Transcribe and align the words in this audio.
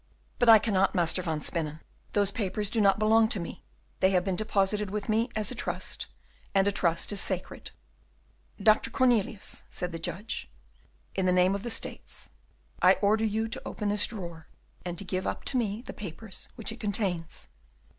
"But 0.39 0.49
I 0.49 0.57
cannot, 0.57 0.95
Master 0.95 1.21
van 1.21 1.41
Spennen; 1.41 1.79
those 2.13 2.31
papers 2.31 2.71
do 2.71 2.81
not 2.81 2.97
belong 2.97 3.29
to 3.29 3.39
me; 3.39 3.63
they 3.99 4.09
have 4.09 4.23
been 4.23 4.35
deposited 4.35 4.89
with 4.89 5.07
me 5.07 5.29
as 5.35 5.51
a 5.51 5.53
trust, 5.53 6.07
and 6.55 6.67
a 6.67 6.71
trust 6.71 7.11
is 7.11 7.21
sacred." 7.21 7.69
"Dr. 8.59 8.89
Cornelius," 8.89 9.61
said 9.69 9.91
the 9.91 9.99
judge, 9.99 10.49
"in 11.13 11.27
the 11.27 11.31
name 11.31 11.53
of 11.53 11.61
the 11.61 11.69
States, 11.69 12.31
I 12.81 12.93
order 12.93 13.25
you 13.25 13.47
to 13.49 13.61
open 13.63 13.89
this 13.89 14.07
drawer, 14.07 14.47
and 14.83 14.97
to 14.97 15.05
give 15.05 15.27
up 15.27 15.43
to 15.43 15.57
me 15.57 15.83
the 15.83 15.93
papers 15.93 16.47
which 16.55 16.71
it 16.71 16.79
contains." 16.79 17.47